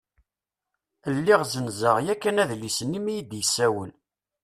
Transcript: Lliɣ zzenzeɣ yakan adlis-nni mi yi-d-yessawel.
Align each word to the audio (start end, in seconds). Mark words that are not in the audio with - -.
Lliɣ 1.15 1.41
zzenzeɣ 1.45 1.97
yakan 2.05 2.41
adlis-nni 2.43 2.99
mi 3.03 3.11
yi-d-yessawel. 3.15 3.91